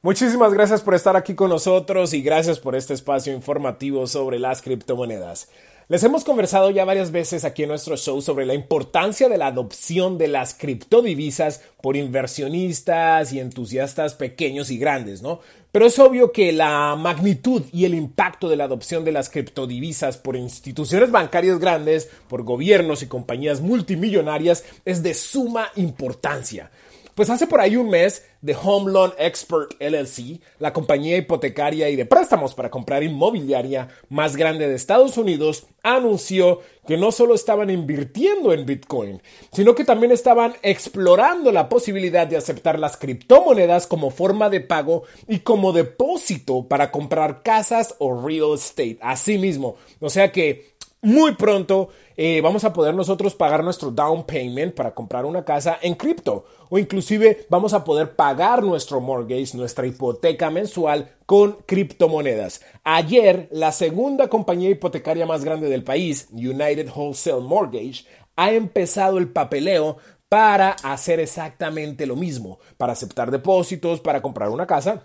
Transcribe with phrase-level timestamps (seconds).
[0.00, 4.62] Muchísimas gracias por estar aquí con nosotros y gracias por este espacio informativo sobre las
[4.62, 5.48] criptomonedas.
[5.88, 9.48] Les hemos conversado ya varias veces aquí en nuestro show sobre la importancia de la
[9.48, 15.40] adopción de las criptodivisas por inversionistas y entusiastas pequeños y grandes, ¿no?
[15.72, 20.16] Pero es obvio que la magnitud y el impacto de la adopción de las criptodivisas
[20.16, 26.70] por instituciones bancarias grandes, por gobiernos y compañías multimillonarias es de suma importancia.
[27.18, 31.96] Pues hace por ahí un mes, The Home Loan Expert LLC, la compañía hipotecaria y
[31.96, 37.70] de préstamos para comprar inmobiliaria más grande de Estados Unidos, anunció que no solo estaban
[37.70, 39.20] invirtiendo en Bitcoin,
[39.52, 45.02] sino que también estaban explorando la posibilidad de aceptar las criptomonedas como forma de pago
[45.26, 48.98] y como depósito para comprar casas o real estate.
[49.00, 49.74] Así mismo.
[49.98, 54.94] O sea que muy pronto eh, vamos a poder nosotros pagar nuestro down payment para
[54.94, 60.50] comprar una casa en cripto o inclusive vamos a poder pagar nuestro mortgage, nuestra hipoteca
[60.50, 62.62] mensual con criptomonedas.
[62.82, 68.04] Ayer, la segunda compañía hipotecaria más grande del país, United Wholesale Mortgage,
[68.34, 74.66] ha empezado el papeleo para hacer exactamente lo mismo, para aceptar depósitos, para comprar una
[74.66, 75.04] casa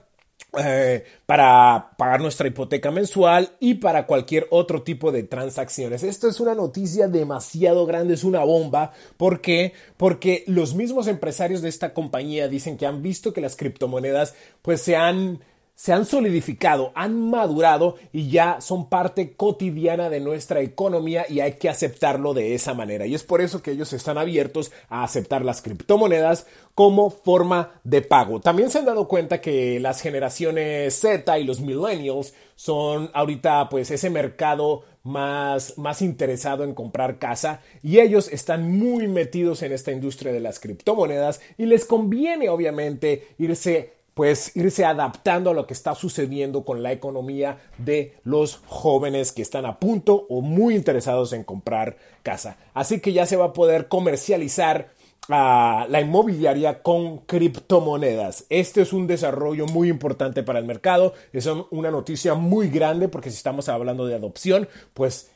[0.55, 6.03] eh, para pagar nuestra hipoteca mensual y para cualquier otro tipo de transacciones.
[6.03, 8.91] Esto es una noticia demasiado grande, es una bomba.
[9.17, 9.73] ¿Por qué?
[9.97, 14.81] Porque los mismos empresarios de esta compañía dicen que han visto que las criptomonedas pues
[14.81, 15.39] se han
[15.75, 21.53] se han solidificado, han madurado y ya son parte cotidiana de nuestra economía y hay
[21.53, 23.05] que aceptarlo de esa manera.
[23.05, 28.01] Y es por eso que ellos están abiertos a aceptar las criptomonedas como forma de
[28.01, 28.39] pago.
[28.39, 33.89] También se han dado cuenta que las generaciones Z y los millennials son ahorita pues
[33.89, 39.91] ese mercado más, más interesado en comprar casa y ellos están muy metidos en esta
[39.91, 45.73] industria de las criptomonedas y les conviene obviamente irse pues irse adaptando a lo que
[45.73, 51.33] está sucediendo con la economía de los jóvenes que están a punto o muy interesados
[51.33, 52.57] en comprar casa.
[52.73, 54.91] Así que ya se va a poder comercializar
[55.29, 58.45] ah, la inmobiliaria con criptomonedas.
[58.49, 63.31] Este es un desarrollo muy importante para el mercado, es una noticia muy grande porque
[63.31, 65.31] si estamos hablando de adopción, pues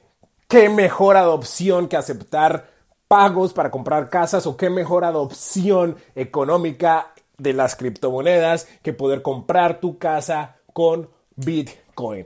[0.47, 7.53] qué mejor adopción que aceptar pagos para comprar casas o qué mejor adopción económica de
[7.53, 12.25] las criptomonedas que poder comprar tu casa con Bitcoin.